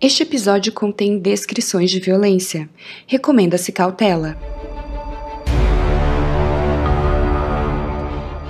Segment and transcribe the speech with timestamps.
[0.00, 2.70] Este episódio contém descrições de violência.
[3.04, 4.38] Recomenda-se cautela.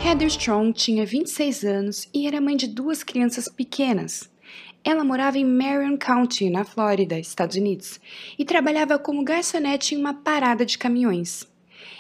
[0.05, 4.29] Heather Strong tinha 26 anos e era mãe de duas crianças pequenas.
[4.85, 7.99] Ela morava em Marion County, na Flórida, Estados Unidos,
[8.39, 11.49] e trabalhava como garçonete em uma parada de caminhões.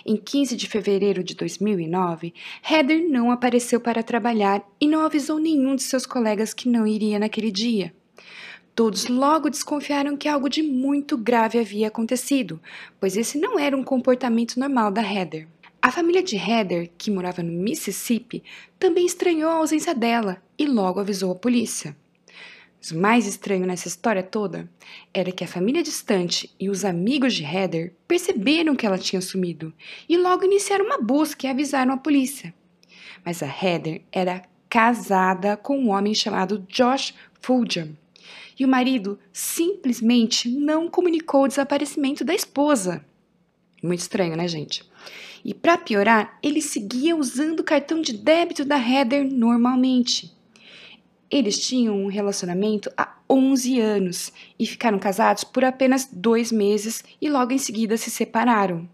[0.05, 2.35] Em 15 de fevereiro de 2009,
[2.71, 7.19] Heather não apareceu para trabalhar e não avisou nenhum de seus colegas que não iria
[7.19, 7.95] naquele dia.
[8.79, 12.61] Todos logo desconfiaram que algo de muito grave havia acontecido,
[13.01, 15.49] pois esse não era um comportamento normal da Heather.
[15.83, 18.41] A família de Heather, que morava no Mississippi,
[18.79, 21.97] também estranhou a ausência dela e logo avisou a polícia.
[22.79, 24.71] Mas o mais estranho nessa história toda
[25.13, 29.75] era que a família distante e os amigos de Heather perceberam que ela tinha sumido
[30.09, 32.55] e logo iniciaram uma busca e avisaram a polícia.
[33.25, 37.97] Mas a Heather era casada com um homem chamado Josh Fulgham
[38.59, 43.05] e o marido simplesmente não comunicou o desaparecimento da esposa.
[43.83, 44.85] Muito estranho, né, gente?
[45.45, 50.37] E para piorar, ele seguia usando o cartão de débito da Heather normalmente.
[51.31, 57.29] Eles tinham um relacionamento há 11 anos e ficaram casados por apenas dois meses e
[57.29, 58.89] logo em seguida se separaram.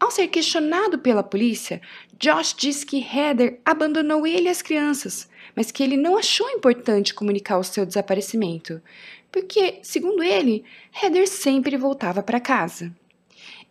[0.00, 1.82] Ao ser questionado pela polícia,
[2.18, 7.12] Josh disse que Heather abandonou ele e as crianças, mas que ele não achou importante
[7.12, 8.80] comunicar o seu desaparecimento,
[9.28, 10.62] porque, segundo ele,
[11.02, 12.94] Heather sempre voltava para casa.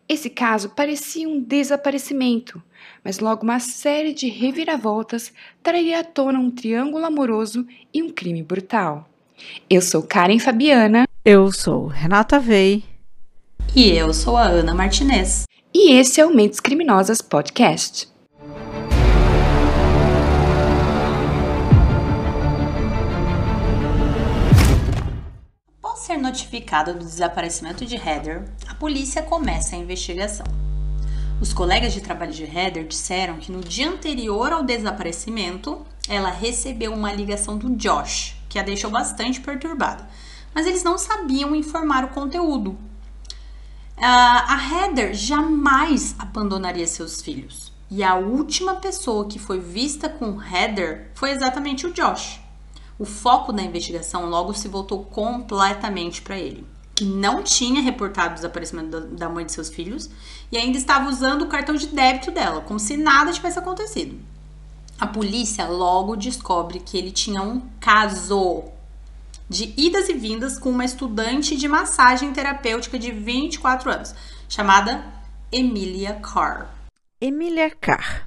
[0.10, 2.62] Esse caso parecia um desaparecimento,
[3.06, 5.32] mas logo uma série de reviravoltas
[5.64, 9.08] traria à tona um triângulo amoroso e um crime brutal.
[9.70, 11.08] Eu sou Karen Fabiana.
[11.24, 12.84] Eu sou Renata Vei.
[13.74, 15.46] E eu sou a Ana Martinez.
[15.74, 18.10] E esse é o Mentes Criminosas Podcast.
[26.08, 30.46] Ser notificado do desaparecimento de Heather, a polícia começa a investigação.
[31.42, 36.94] Os colegas de trabalho de Heather disseram que no dia anterior ao desaparecimento, ela recebeu
[36.94, 40.08] uma ligação do Josh, que a deixou bastante perturbada.
[40.56, 42.78] Mas eles não sabiam informar o conteúdo.
[43.98, 47.74] a Heather jamais abandonaria seus filhos.
[47.92, 52.47] E a última pessoa que foi vista com Heather foi exatamente o Josh.
[53.00, 56.66] O foco da investigação logo se voltou completamente para ele
[56.98, 60.10] que não tinha reportado o desaparecimento da mãe de seus filhos
[60.52, 64.18] e ainda estava usando o cartão de débito dela, como se nada tivesse acontecido.
[65.00, 68.64] A polícia logo descobre que ele tinha um caso
[69.48, 74.16] de idas e vindas com uma estudante de massagem terapêutica de 24 anos,
[74.50, 75.06] chamada
[75.52, 76.68] Emilia Carr.
[77.22, 78.27] Emilia Carr.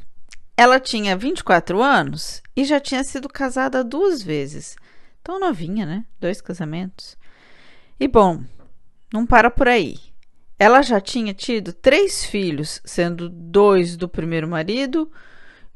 [0.60, 4.76] Ela tinha 24 anos e já tinha sido casada duas vezes.
[5.24, 6.04] Tão novinha, né?
[6.20, 7.16] Dois casamentos.
[7.98, 8.44] E bom,
[9.10, 9.96] não para por aí.
[10.58, 15.10] Ela já tinha tido três filhos, sendo dois do primeiro marido,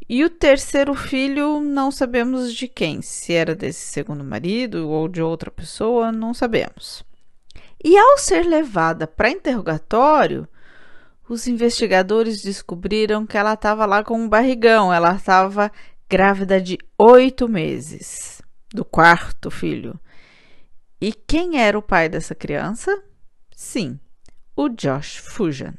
[0.06, 5.22] e o terceiro filho não sabemos de quem, se era desse segundo marido ou de
[5.22, 7.02] outra pessoa, não sabemos.
[7.82, 10.46] E ao ser levada para interrogatório,
[11.28, 15.72] os investigadores descobriram que ela estava lá com um barrigão, ela estava
[16.08, 18.42] grávida de oito meses,
[18.72, 19.98] do quarto filho.
[21.00, 23.02] E quem era o pai dessa criança?
[23.54, 23.98] Sim,
[24.54, 25.74] o Josh Fujan.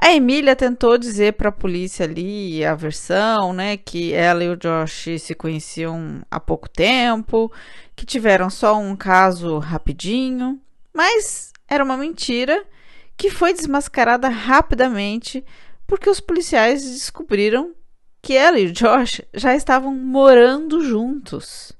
[0.00, 4.56] A Emília tentou dizer para a polícia ali a versão, né, que ela e o
[4.56, 7.50] Josh se conheciam há pouco tempo,
[7.94, 10.60] que tiveram só um caso rapidinho,
[10.92, 12.64] mas era uma mentira
[13.16, 15.44] que foi desmascarada rapidamente
[15.86, 17.74] porque os policiais descobriram
[18.20, 21.72] que ela e o Josh já estavam morando juntos.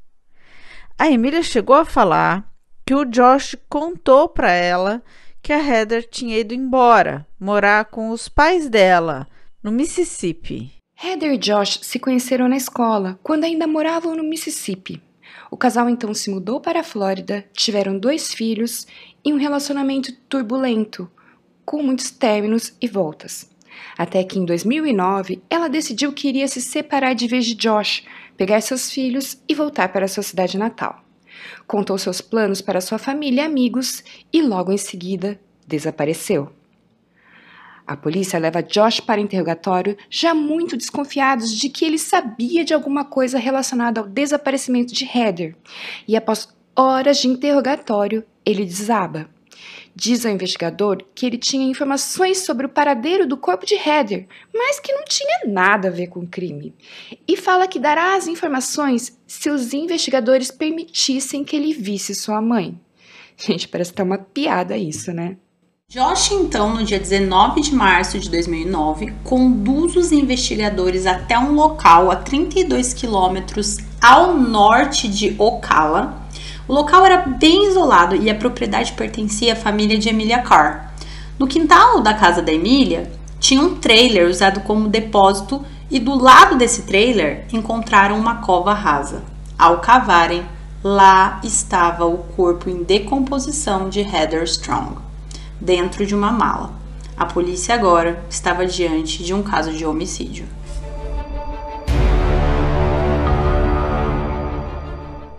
[0.99, 2.49] A Emília chegou a falar
[2.87, 5.03] que o Josh contou para ela
[5.43, 9.29] que a Heather tinha ido embora, morar com os pais dela,
[9.63, 10.73] no Mississippi.
[11.03, 15.03] Heather e Josh se conheceram na escola, quando ainda moravam no Mississippi.
[15.51, 18.87] O casal então se mudou para a Flórida, tiveram dois filhos
[19.25, 21.11] e um relacionamento turbulento,
[21.67, 23.51] com muitos términos e voltas.
[23.99, 28.05] Até que em 2009 ela decidiu que iria se separar de vez de Josh,
[28.39, 31.05] pegar seus filhos e voltar para sua cidade natal
[31.67, 34.03] contou seus planos para sua família e amigos
[34.33, 36.51] e logo em seguida desapareceu.
[37.87, 43.05] A polícia leva Josh para interrogatório, já muito desconfiados de que ele sabia de alguma
[43.05, 45.57] coisa relacionada ao desaparecimento de Heather.
[46.07, 49.31] E após horas de interrogatório, ele desaba.
[49.99, 54.79] Diz ao investigador que ele tinha informações sobre o paradeiro do corpo de Heather, mas
[54.79, 56.75] que não tinha nada a ver com o crime.
[57.27, 62.79] E fala que dará as informações se os investigadores permitissem que ele visse sua mãe.
[63.39, 65.39] Gente, parece que tá uma piada isso, né?
[65.89, 72.11] Josh, então, no dia 19 de março de 2009, conduz os investigadores até um local
[72.11, 76.26] a 32 quilômetros ao norte de Ocala.
[76.69, 80.93] O local era bem isolado e a propriedade pertencia à família de Emilia Carr.
[81.39, 86.57] No quintal da casa da Emília, tinha um trailer usado como depósito e do lado
[86.57, 89.23] desse trailer encontraram uma cova rasa.
[89.57, 90.45] Ao cavarem,
[90.83, 94.97] lá estava o corpo em decomposição de Heather Strong
[95.61, 96.73] dentro de uma mala.
[97.17, 100.47] A polícia agora estava diante de um caso de homicídio.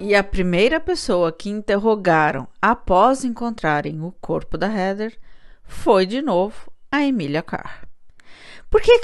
[0.07, 5.19] E a primeira pessoa que interrogaram após encontrarem o corpo da Heather
[5.65, 7.86] foi de novo a Emilia Carr.
[8.69, 9.01] Porque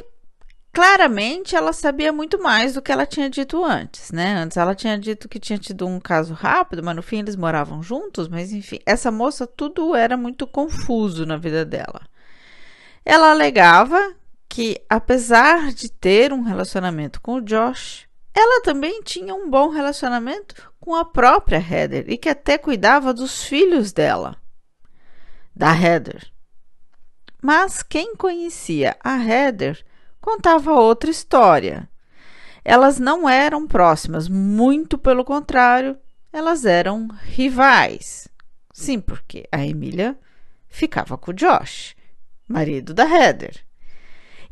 [0.71, 4.33] claramente ela sabia muito mais do que ela tinha dito antes, né?
[4.35, 7.83] Antes ela tinha dito que tinha tido um caso rápido, mas no fim eles moravam
[7.83, 11.99] juntos, mas enfim, essa moça tudo era muito confuso na vida dela.
[13.03, 14.15] Ela alegava
[14.47, 20.71] que apesar de ter um relacionamento com o Josh, ela também tinha um bom relacionamento
[20.79, 24.35] com a própria Heather e que até cuidava dos filhos dela,
[25.55, 26.31] da Heather.
[27.41, 29.85] Mas quem conhecia a Heather
[30.19, 31.89] contava outra história.
[32.65, 35.97] Elas não eram próximas, muito pelo contrário,
[36.31, 38.27] elas eram rivais.
[38.73, 40.17] Sim, porque a Emília
[40.67, 41.95] ficava com o Josh,
[42.47, 43.63] marido da Heather.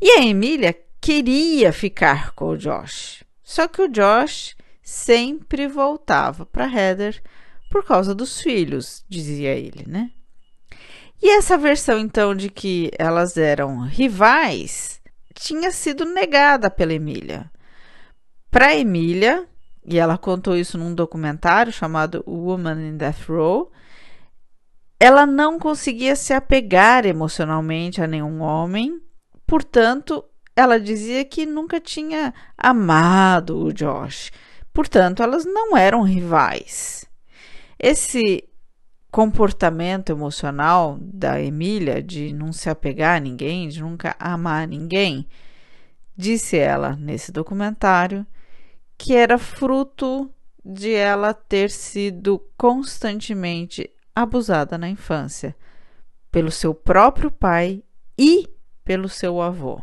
[0.00, 3.21] E a Emília queria ficar com o Josh.
[3.42, 7.22] Só que o Josh sempre voltava para Heather
[7.70, 10.10] por causa dos filhos, dizia ele, né?
[11.22, 15.00] E essa versão então de que elas eram rivais
[15.34, 17.50] tinha sido negada pela Emília.
[18.50, 19.48] Para Emília,
[19.84, 23.72] e ela contou isso num documentário chamado Woman in Death Row,
[25.00, 29.00] ela não conseguia se apegar emocionalmente a nenhum homem,
[29.46, 34.30] portanto, ela dizia que nunca tinha amado o Josh.
[34.72, 37.04] Portanto, elas não eram rivais.
[37.78, 38.48] Esse
[39.10, 45.26] comportamento emocional da Emília de não se apegar a ninguém, de nunca amar ninguém,
[46.16, 48.26] disse ela nesse documentário
[48.96, 50.30] que era fruto
[50.64, 55.56] de ela ter sido constantemente abusada na infância
[56.30, 57.82] pelo seu próprio pai
[58.16, 58.48] e
[58.84, 59.82] pelo seu avô.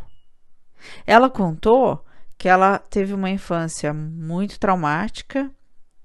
[1.06, 2.04] Ela contou
[2.38, 5.50] que ela teve uma infância muito traumática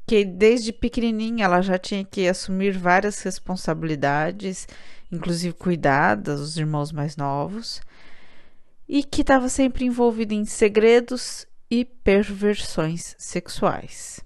[0.08, 4.68] que desde pequenininha ela já tinha que assumir várias responsabilidades,
[5.12, 7.82] inclusive cuidar dos irmãos mais novos,
[8.88, 14.20] e que estava sempre envolvida em segredos e perversões sexuais.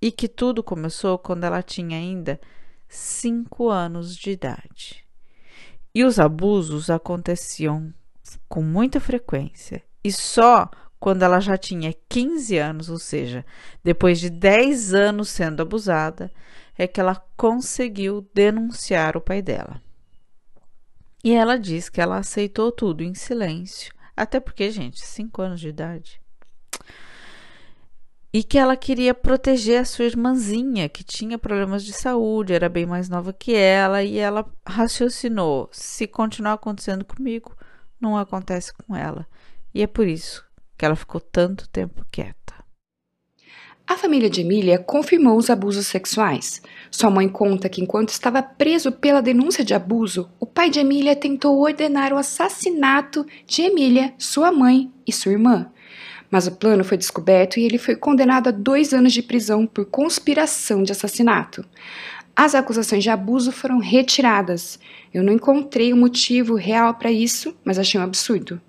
[0.00, 2.38] E que tudo começou quando ela tinha ainda
[2.86, 5.04] cinco anos de idade.
[5.94, 7.94] E os abusos aconteciam
[8.48, 10.70] com muita frequência e só
[11.00, 13.44] quando ela já tinha 15 anos, ou seja,
[13.82, 16.30] depois de 10 anos sendo abusada,
[16.78, 19.82] é que ela conseguiu denunciar o pai dela.
[21.22, 25.68] E ela diz que ela aceitou tudo em silêncio, até porque, gente, 5 anos de
[25.68, 26.20] idade.
[28.32, 32.84] E que ela queria proteger a sua irmãzinha, que tinha problemas de saúde, era bem
[32.84, 37.56] mais nova que ela, e ela raciocinou: se continuar acontecendo comigo,
[38.00, 39.26] não acontece com ela.
[39.74, 40.44] E é por isso
[40.76, 42.44] que ela ficou tanto tempo quieta.
[43.86, 46.62] A família de Emília confirmou os abusos sexuais.
[46.90, 51.14] Sua mãe conta que, enquanto estava preso pela denúncia de abuso, o pai de Emília
[51.14, 55.70] tentou ordenar o assassinato de Emília, sua mãe e sua irmã.
[56.30, 59.84] Mas o plano foi descoberto e ele foi condenado a dois anos de prisão por
[59.84, 61.62] conspiração de assassinato.
[62.36, 64.78] As acusações de abuso foram retiradas.
[65.12, 68.60] Eu não encontrei o um motivo real para isso, mas achei um absurdo.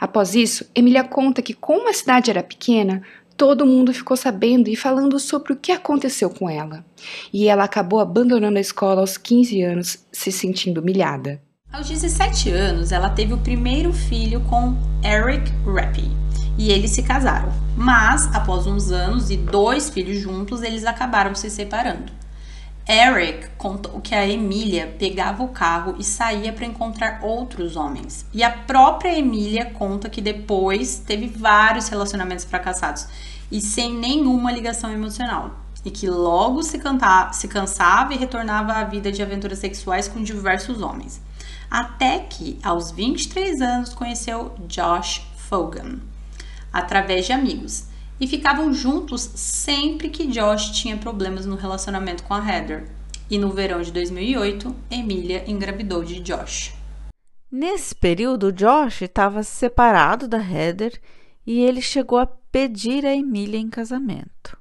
[0.00, 3.02] Após isso, Emília conta que, como a cidade era pequena,
[3.36, 6.84] todo mundo ficou sabendo e falando sobre o que aconteceu com ela.
[7.32, 11.42] E ela acabou abandonando a escola aos 15 anos, se sentindo humilhada.
[11.72, 16.10] Aos 17 anos, ela teve o primeiro filho com Eric Rappy
[16.58, 17.52] e eles se casaram.
[17.76, 22.12] Mas, após uns anos e dois filhos juntos, eles acabaram se separando.
[22.90, 28.26] Eric contou que a Emília pegava o carro e saía para encontrar outros homens.
[28.32, 33.06] E a própria Emília conta que depois teve vários relacionamentos fracassados
[33.48, 35.60] e sem nenhuma ligação emocional.
[35.84, 40.20] E que logo se, cantava, se cansava e retornava à vida de aventuras sexuais com
[40.20, 41.22] diversos homens.
[41.70, 46.00] Até que, aos 23 anos, conheceu Josh Fogan
[46.72, 47.88] através de amigos
[48.20, 52.86] e ficavam juntos sempre que Josh tinha problemas no relacionamento com a Heather.
[53.30, 56.74] E no verão de 2008, Emília engravidou de Josh.
[57.50, 61.00] Nesse período, Josh estava separado da Heather
[61.46, 64.58] e ele chegou a pedir a Emília em casamento.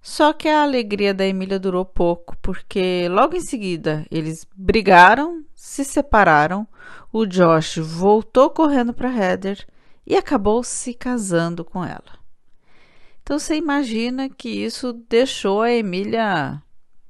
[0.00, 5.84] Só que a alegria da Emília durou pouco, porque logo em seguida eles brigaram, se
[5.84, 6.66] separaram,
[7.12, 9.66] o Josh voltou correndo para Heather
[10.06, 12.21] e acabou se casando com ela.
[13.32, 16.62] Então você imagina que isso deixou a Emília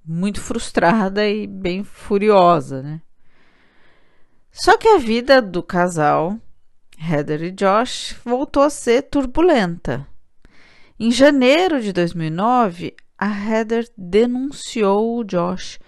[0.06, 3.02] muito frustrada e bem furiosa, né?
[4.52, 6.38] Só que a vida do casal,
[6.96, 10.06] Heather e Josh, voltou a ser turbulenta.
[10.96, 15.80] Em janeiro de 2009, a Heather denunciou o Josh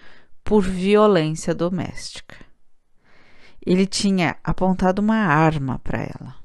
[0.42, 2.34] por violência doméstica.
[3.64, 6.43] Ele tinha apontado uma arma para ela.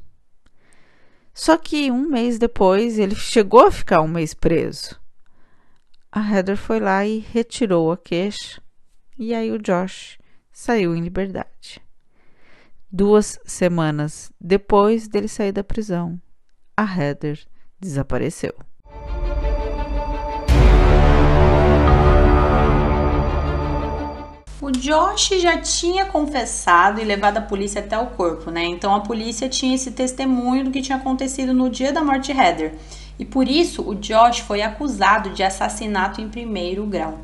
[1.40, 5.00] Só que um mês depois ele chegou a ficar um mês preso.
[6.12, 8.62] A Heather foi lá e retirou a queixa,
[9.18, 10.20] e aí o Josh
[10.52, 11.82] saiu em liberdade.
[12.92, 16.22] Duas semanas depois dele sair da prisão,
[16.76, 17.40] a Heather
[17.80, 18.54] desapareceu.
[24.70, 28.66] O Josh já tinha confessado e levado a polícia até o corpo, né?
[28.66, 32.40] Então a polícia tinha esse testemunho do que tinha acontecido no dia da morte de
[32.40, 32.76] Heather.
[33.18, 37.18] E por isso o Josh foi acusado de assassinato em primeiro grau.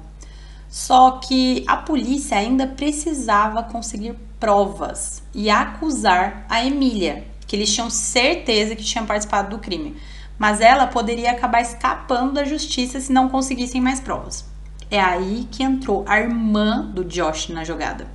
[0.67, 7.91] Só que a polícia ainda precisava conseguir provas e acusar a Emília, que eles tinham
[7.91, 9.95] certeza que tinha participado do crime.
[10.35, 14.54] Mas ela poderia acabar escapando da justiça se não conseguissem mais provas.
[14.89, 18.07] É aí que entrou a irmã do Josh na jogada.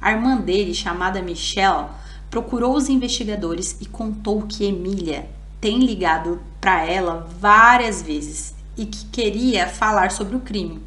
[0.00, 1.86] A irmã dele, chamada Michelle,
[2.30, 5.28] procurou os investigadores e contou que Emília
[5.60, 10.82] tem ligado para ela várias vezes e que queria falar sobre o crime.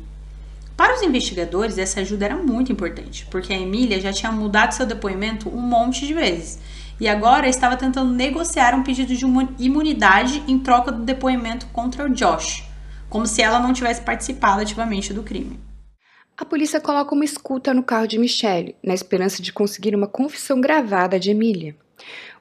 [0.77, 4.85] Para os investigadores, essa ajuda era muito importante, porque a Emília já tinha mudado seu
[4.85, 6.59] depoimento um monte de vezes
[6.99, 9.25] e agora estava tentando negociar um pedido de
[9.57, 12.63] imunidade em troca do depoimento contra o Josh,
[13.09, 15.59] como se ela não tivesse participado ativamente do crime.
[16.37, 20.61] A polícia coloca uma escuta no carro de Michelle, na esperança de conseguir uma confissão
[20.61, 21.75] gravada de Emília.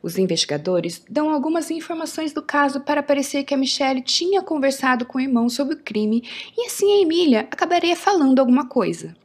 [0.00, 5.18] Os investigadores dão algumas informações do caso para parecer que a Michelle tinha conversado com
[5.18, 6.22] o irmão sobre o crime
[6.56, 9.16] e assim a Emília acabaria falando alguma coisa.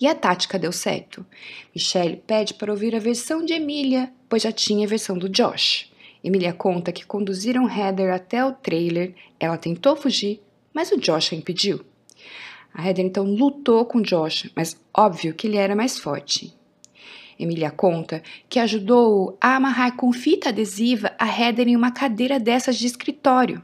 [0.00, 1.26] E a tática deu certo.
[1.74, 5.90] Michelle pede para ouvir a versão de Emília, pois já tinha a versão do Josh.
[6.22, 10.40] Emília conta que conduziram Heather até o trailer, ela tentou fugir,
[10.74, 11.80] mas o Josh a impediu.
[12.74, 16.52] A Heather então lutou com Josh, mas óbvio que ele era mais forte.
[17.38, 22.76] Emília conta que ajudou a amarrar com fita adesiva a Heather em uma cadeira dessas
[22.76, 23.62] de escritório.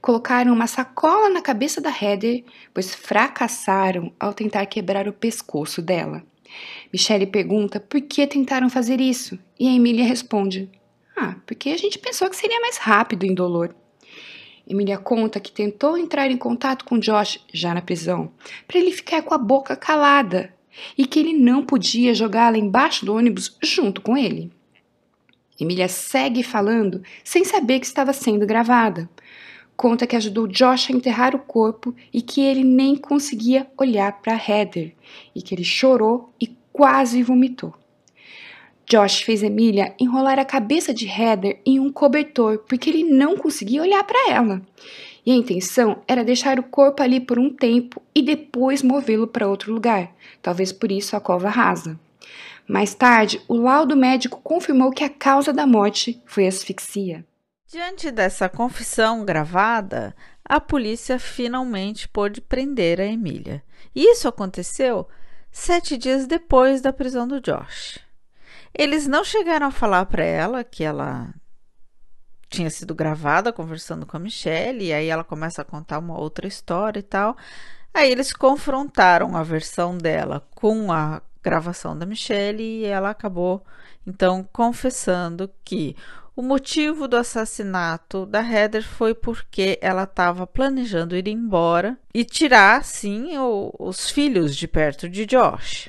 [0.00, 6.22] Colocaram uma sacola na cabeça da Heather, pois fracassaram ao tentar quebrar o pescoço dela.
[6.92, 10.70] Michelle pergunta por que tentaram fazer isso, e a Emília responde:
[11.16, 13.74] Ah, porque a gente pensou que seria mais rápido e indolor.
[14.66, 18.32] Emília conta que tentou entrar em contato com Josh, já na prisão,
[18.66, 20.52] para ele ficar com a boca calada,
[20.98, 24.52] e que ele não podia jogá-la embaixo do ônibus junto com ele.
[25.58, 29.08] Emília segue falando sem saber que estava sendo gravada.
[29.76, 34.34] Conta que ajudou Josh a enterrar o corpo e que ele nem conseguia olhar para
[34.34, 34.94] Heather
[35.34, 37.74] e que ele chorou e quase vomitou.
[38.88, 43.82] Josh fez Emília enrolar a cabeça de Heather em um cobertor porque ele não conseguia
[43.82, 44.62] olhar para ela
[45.26, 49.48] e a intenção era deixar o corpo ali por um tempo e depois movê-lo para
[49.48, 51.98] outro lugar, talvez por isso a cova rasa.
[52.68, 57.24] Mais tarde, o laudo médico confirmou que a causa da morte foi asfixia.
[57.66, 60.14] Diante dessa confissão gravada,
[60.44, 63.62] a polícia finalmente pôde prender a Emília.
[63.94, 65.08] Isso aconteceu
[65.50, 67.98] sete dias depois da prisão do Josh.
[68.78, 71.34] Eles não chegaram a falar para ela que ela
[72.48, 76.46] tinha sido gravada conversando com a Michelle, e aí ela começa a contar uma outra
[76.46, 77.36] história e tal.
[77.94, 83.64] Aí eles confrontaram a versão dela com a gravação da Michelle e ela acabou
[84.06, 85.96] então confessando que
[86.34, 92.84] o motivo do assassinato da Heather foi porque ela estava planejando ir embora e tirar,
[92.84, 95.88] sim, o, os filhos de perto de Josh.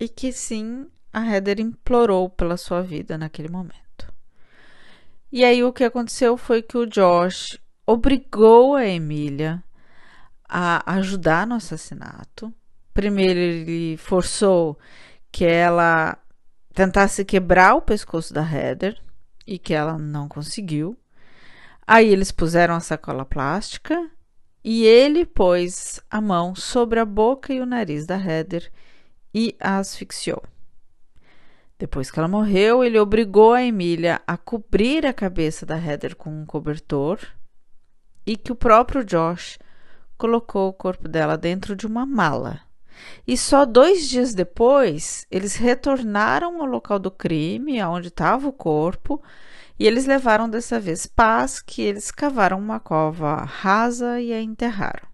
[0.00, 3.82] E que sim, a Heather implorou pela sua vida naquele momento.
[5.30, 9.62] E aí o que aconteceu foi que o Josh obrigou a Emília
[10.48, 12.52] a ajudar no assassinato.
[12.92, 14.78] Primeiro ele forçou
[15.30, 16.18] que ela
[16.74, 19.00] tentasse quebrar o pescoço da Heather
[19.46, 20.96] e que ela não conseguiu.
[21.86, 24.10] Aí eles puseram a sacola plástica
[24.62, 28.70] e ele pôs a mão sobre a boca e o nariz da Heather
[29.34, 30.42] e a asfixiou.
[31.82, 36.30] Depois que ela morreu, ele obrigou a Emília a cobrir a cabeça da Heather com
[36.30, 37.18] um cobertor
[38.24, 39.58] e que o próprio Josh
[40.16, 42.60] colocou o corpo dela dentro de uma mala.
[43.26, 49.20] E só dois dias depois, eles retornaram ao local do crime, onde estava o corpo,
[49.76, 55.11] e eles levaram dessa vez paz, que eles cavaram uma cova rasa e a enterraram.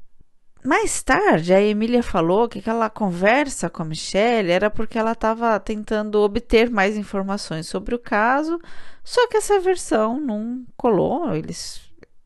[0.64, 5.58] Mais tarde, a Emília falou que aquela conversa com a Michelle era porque ela estava
[5.60, 8.60] tentando obter mais informações sobre o caso,
[9.04, 11.34] só que essa versão não colou.
[11.34, 11.80] Eles,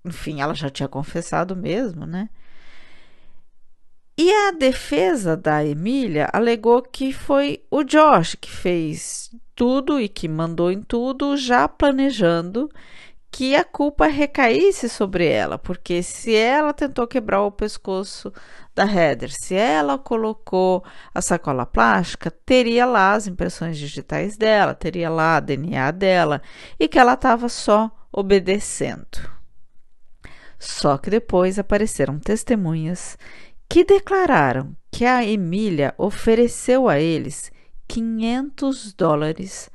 [0.05, 2.29] enfim, ela já tinha confessado mesmo, né?
[4.17, 10.29] E a defesa da Emília alegou que foi o Josh que fez tudo e que
[10.29, 12.71] mandou em tudo, já planejando
[13.33, 18.31] que a culpa recaísse sobre ela, porque se ela tentou quebrar o pescoço
[18.75, 20.85] da Heather, se ela colocou
[21.15, 26.43] a sacola plástica, teria lá as impressões digitais dela, teria lá a DNA dela
[26.79, 29.19] e que ela estava só obedecendo.
[30.59, 33.17] Só que depois apareceram testemunhas
[33.67, 37.51] que declararam que a Emília ofereceu a eles
[37.89, 39.71] 500 dólares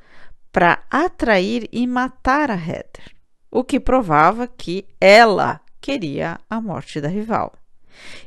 [0.51, 3.16] para atrair e matar a Heather,
[3.51, 7.53] o que provava que ela queria a morte da rival.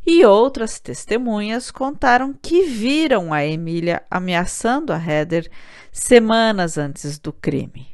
[0.06, 5.50] E outras testemunhas contaram que viram a Emília ameaçando a Heather
[5.92, 7.88] semanas antes do crime.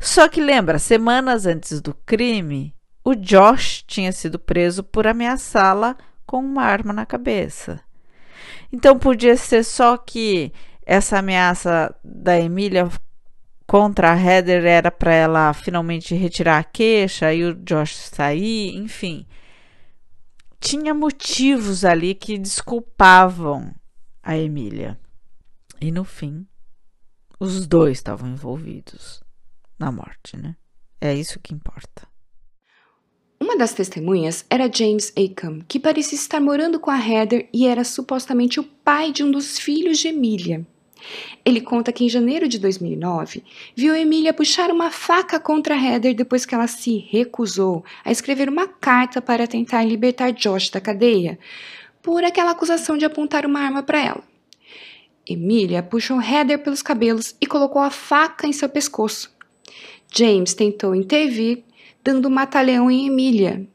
[0.00, 2.74] Só que lembra, semanas antes do crime,
[3.04, 7.80] o Josh tinha sido preso por ameaçá-la com uma arma na cabeça.
[8.72, 10.52] Então podia ser só que
[10.84, 12.88] essa ameaça da Emília
[13.68, 19.26] contra a Heather era para ela finalmente retirar a queixa e o Josh sair, enfim.
[20.58, 23.74] Tinha motivos ali que desculpavam
[24.22, 24.98] a Emília.
[25.78, 26.46] E no fim,
[27.38, 29.22] os dois estavam envolvidos
[29.78, 30.56] na morte, né?
[30.98, 32.08] É isso que importa.
[33.38, 37.84] Uma das testemunhas era James Acom, que parecia estar morando com a Heather e era
[37.84, 40.66] supostamente o pai de um dos filhos de Emília.
[41.44, 43.42] Ele conta que em janeiro de 2009
[43.74, 48.66] viu Emília puxar uma faca contra Heather depois que ela se recusou a escrever uma
[48.66, 51.38] carta para tentar libertar Josh da cadeia
[52.02, 54.22] por aquela acusação de apontar uma arma para ela.
[55.26, 59.30] Emília puxou Heather pelos cabelos e colocou a faca em seu pescoço.
[60.10, 61.64] James tentou intervir
[62.02, 63.68] dando um mata-leão em Emília,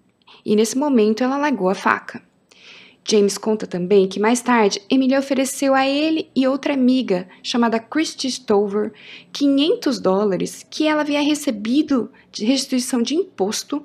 [0.43, 2.21] e nesse momento ela largou a faca.
[3.05, 8.31] James conta também que mais tarde Emília ofereceu a ele e outra amiga, chamada Christy
[8.31, 8.93] Stover,
[9.33, 13.83] 500 dólares que ela havia recebido de restituição de imposto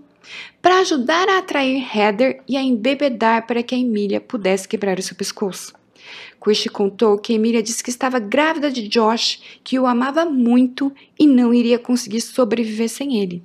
[0.62, 5.02] para ajudar a atrair Heather e a embebedar para que a Emília pudesse quebrar o
[5.02, 5.72] seu pescoço.
[6.40, 11.26] Christy contou que Emília disse que estava grávida de Josh, que o amava muito e
[11.26, 13.42] não iria conseguir sobreviver sem ele.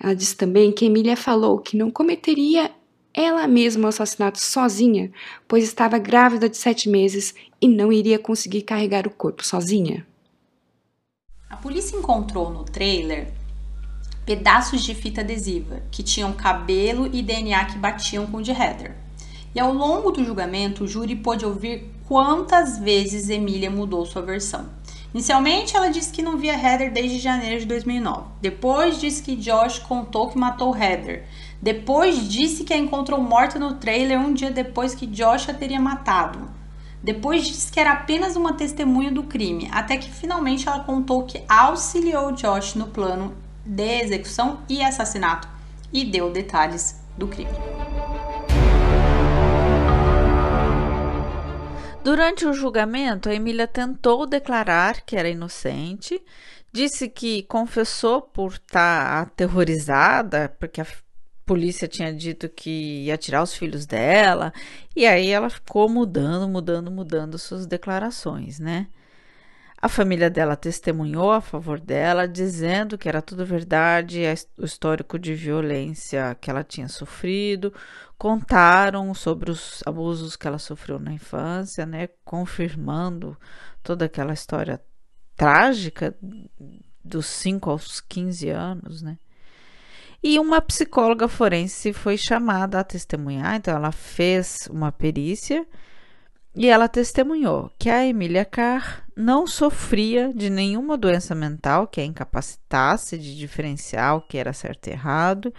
[0.00, 2.70] Ela disse também que Emília falou que não cometeria
[3.20, 5.10] ela mesma o assassinato sozinha,
[5.48, 10.06] pois estava grávida de sete meses e não iria conseguir carregar o corpo sozinha.
[11.50, 13.32] A polícia encontrou no trailer
[14.24, 18.94] pedaços de fita adesiva que tinham cabelo e DNA que batiam com o de Heather.
[19.52, 24.68] E ao longo do julgamento, o júri pôde ouvir quantas vezes Emília mudou sua versão.
[25.12, 28.28] Inicialmente, ela disse que não via Heather desde janeiro de 2009.
[28.40, 31.24] Depois, disse que Josh contou que matou Heather.
[31.60, 35.80] Depois, disse que a encontrou morta no trailer um dia depois que Josh a teria
[35.80, 36.48] matado.
[37.02, 41.42] Depois, disse que era apenas uma testemunha do crime, até que finalmente ela contou que
[41.48, 45.48] auxiliou Josh no plano de execução e assassinato
[45.92, 47.50] e deu detalhes do crime.
[52.04, 56.22] Durante o julgamento, a Emília tentou declarar que era inocente,
[56.72, 60.80] disse que confessou por estar aterrorizada, porque
[61.48, 64.52] polícia tinha dito que ia tirar os filhos dela,
[64.94, 68.86] e aí ela ficou mudando, mudando, mudando suas declarações, né?
[69.80, 74.22] A família dela testemunhou a favor dela, dizendo que era tudo verdade,
[74.58, 77.72] o histórico de violência que ela tinha sofrido,
[78.18, 83.38] contaram sobre os abusos que ela sofreu na infância, né, confirmando
[83.82, 84.82] toda aquela história
[85.36, 86.14] trágica
[87.04, 89.16] dos 5 aos 15 anos, né?
[90.22, 95.64] E uma psicóloga forense foi chamada a testemunhar, então ela fez uma perícia
[96.56, 102.04] e ela testemunhou que a Emília Carr não sofria de nenhuma doença mental que a
[102.04, 105.54] incapacitasse de diferenciar o que era certo e errado,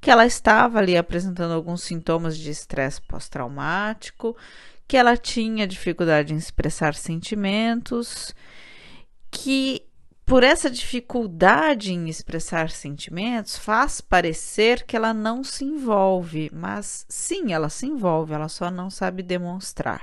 [0.00, 4.36] que ela estava ali apresentando alguns sintomas de estresse pós-traumático,
[4.86, 8.32] que ela tinha dificuldade em expressar sentimentos,
[9.32, 9.82] que
[10.26, 17.52] por essa dificuldade em expressar sentimentos, faz parecer que ela não se envolve, mas sim,
[17.52, 20.02] ela se envolve, ela só não sabe demonstrar.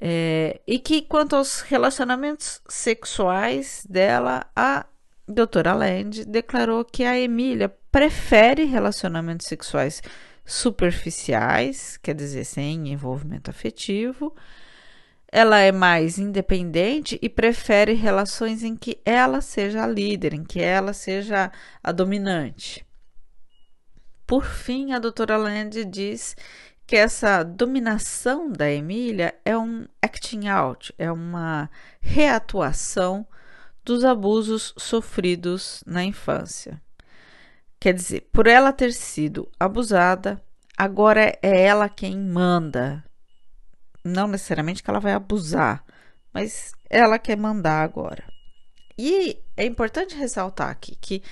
[0.00, 4.84] É, e que quanto aos relacionamentos sexuais dela, a
[5.28, 10.02] doutora Land declarou que a Emília prefere relacionamentos sexuais
[10.44, 14.34] superficiais, quer dizer, sem envolvimento afetivo,
[15.30, 20.60] ela é mais independente e prefere relações em que ela seja a líder, em que
[20.60, 21.50] ela seja
[21.82, 22.86] a dominante.
[24.26, 26.34] Por fim, a doutora Land diz
[26.86, 31.68] que essa dominação da Emília é um acting out, é uma
[32.00, 33.26] reatuação
[33.84, 36.80] dos abusos sofridos na infância.
[37.78, 40.42] Quer dizer, por ela ter sido abusada,
[40.76, 43.04] agora é ela quem manda,
[44.06, 45.84] não necessariamente que ela vai abusar,
[46.32, 48.24] mas ela quer mandar agora.
[48.98, 51.22] E é importante ressaltar aqui que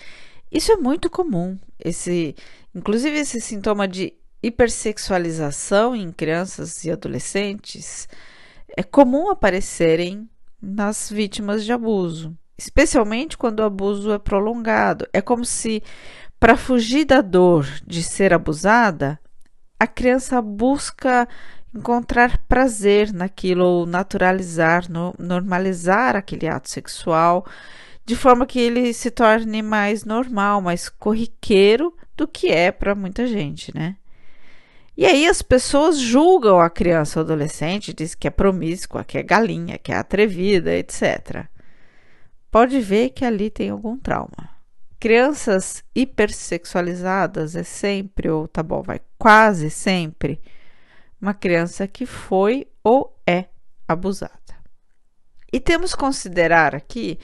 [0.50, 2.36] isso é muito comum, esse,
[2.74, 8.06] inclusive esse sintoma de hipersexualização em crianças e adolescentes
[8.76, 10.28] é comum aparecerem
[10.60, 15.06] nas vítimas de abuso, especialmente quando o abuso é prolongado.
[15.12, 15.82] É como se,
[16.38, 19.18] para fugir da dor de ser abusada,
[19.78, 21.28] a criança busca
[21.74, 27.44] encontrar prazer naquilo ou naturalizar, no, normalizar aquele ato sexual,
[28.06, 33.26] de forma que ele se torne mais normal, mais corriqueiro do que é para muita
[33.26, 33.96] gente, né?
[34.96, 39.22] E aí as pessoas julgam a criança ou adolescente, diz que é promíscua, que é
[39.24, 41.46] galinha, que é atrevida, etc.
[42.48, 44.50] Pode ver que ali tem algum trauma.
[45.00, 50.40] Crianças hipersexualizadas é sempre, ou tá bom, vai quase sempre
[51.24, 53.46] uma criança que foi ou é
[53.88, 54.32] abusada.
[55.50, 57.18] E temos que considerar aqui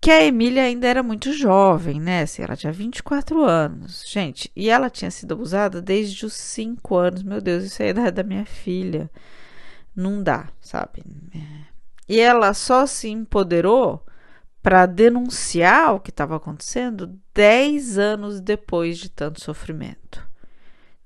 [0.00, 2.22] que a Emília ainda era muito jovem, né?
[2.22, 7.22] Assim, ela tinha 24 anos, gente, e ela tinha sido abusada desde os 5 anos.
[7.22, 9.10] Meu Deus, isso é a idade da minha filha.
[9.94, 11.02] Não dá, sabe?
[12.08, 14.06] E ela só se empoderou
[14.62, 20.26] para denunciar o que estava acontecendo 10 anos depois de tanto sofrimento,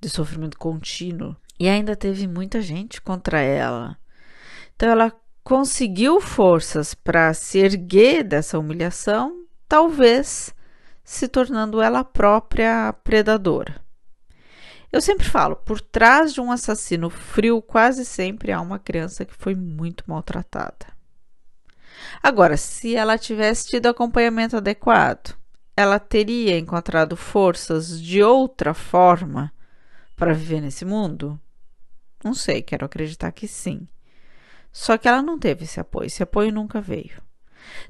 [0.00, 3.96] de sofrimento contínuo e ainda teve muita gente contra ela.
[4.74, 5.12] Então ela
[5.44, 10.54] conseguiu forças para se erguer dessa humilhação, talvez
[11.04, 13.80] se tornando ela própria predadora.
[14.90, 19.34] Eu sempre falo, por trás de um assassino frio, quase sempre há uma criança que
[19.34, 20.86] foi muito maltratada.
[22.22, 25.34] Agora, se ela tivesse tido acompanhamento adequado,
[25.76, 29.52] ela teria encontrado forças de outra forma
[30.22, 31.36] para viver nesse mundo?
[32.22, 33.88] Não sei, quero acreditar que sim.
[34.70, 37.20] Só que ela não teve esse apoio, esse apoio nunca veio.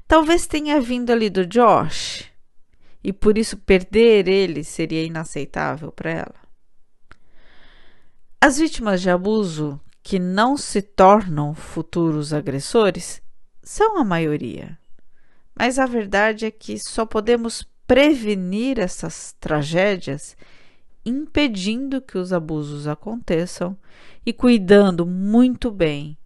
[0.07, 2.27] Talvez tenha vindo ali do Josh,
[3.03, 6.35] e por isso perder ele seria inaceitável para ela.
[8.41, 13.21] As vítimas de abuso que não se tornam futuros agressores
[13.61, 14.75] são a maioria.
[15.53, 20.35] Mas a verdade é que só podemos prevenir essas tragédias
[21.05, 23.77] impedindo que os abusos aconteçam
[24.25, 26.17] e cuidando muito bem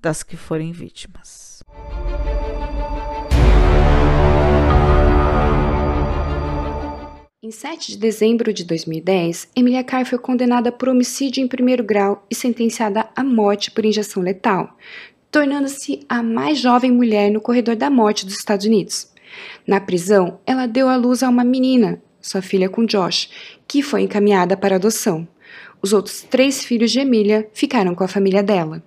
[0.00, 1.62] das que forem vítimas.
[7.42, 12.26] Em 7 de dezembro de 2010, Emilia Carr foi condenada por homicídio em primeiro grau
[12.28, 14.76] e sentenciada à morte por injeção letal,
[15.30, 19.12] tornando-se a mais jovem mulher no corredor da morte dos Estados Unidos.
[19.64, 23.30] Na prisão, ela deu à luz a uma menina, sua filha com Josh,
[23.68, 25.26] que foi encaminhada para adoção.
[25.80, 28.82] Os outros três filhos de Emília ficaram com a família dela.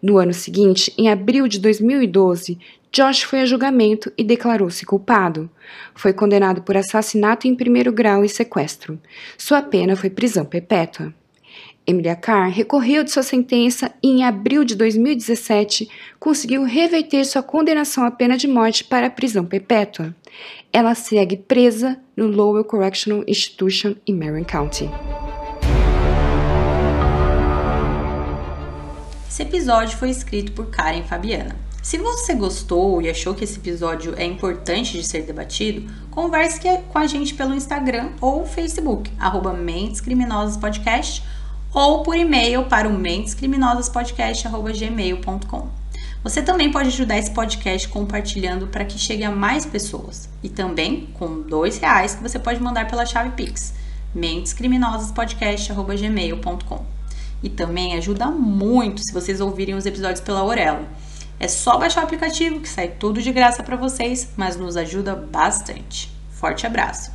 [0.00, 2.58] No ano seguinte, em abril de 2012,
[2.90, 5.50] Josh foi a julgamento e declarou-se culpado.
[5.94, 8.98] Foi condenado por assassinato em primeiro grau e sequestro.
[9.36, 11.12] Sua pena foi prisão perpétua.
[11.86, 15.86] Emilia Carr recorreu de sua sentença e, em abril de 2017,
[16.18, 20.14] conseguiu reverter sua condenação à pena de morte para a prisão perpétua.
[20.76, 24.90] Ela segue presa no Lowell Correctional Institution em Marion County.
[29.30, 31.54] Esse episódio foi escrito por Karen Fabiana.
[31.80, 36.58] Se você gostou e achou que esse episódio é importante de ser debatido, converse
[36.92, 41.22] com a gente pelo Instagram ou Facebook, arroba Mentes Criminosas Podcast
[41.72, 45.83] ou por e-mail para o mentescriminosaspodcast.gmail.com.
[46.24, 50.26] Você também pode ajudar esse podcast compartilhando para que chegue a mais pessoas.
[50.42, 53.74] E também com dois reais que você pode mandar pela chave Pix,
[54.14, 56.86] mentescriminosaspodcast.gmail.com.
[57.42, 60.88] E também ajuda muito se vocês ouvirem os episódios pela Aurelo.
[61.38, 65.14] É só baixar o aplicativo que sai tudo de graça para vocês, mas nos ajuda
[65.14, 66.10] bastante.
[66.30, 67.12] Forte abraço.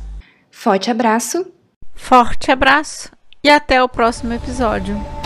[0.52, 1.50] Forte abraço.
[1.96, 3.10] Forte abraço
[3.42, 5.19] e até o próximo episódio.